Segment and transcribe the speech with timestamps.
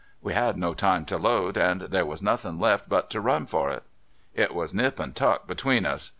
[0.19, 3.69] We had no time to load, and there was nothin' left but to run for
[3.69, 3.83] it.
[4.33, 6.09] It was nip and tuck between us.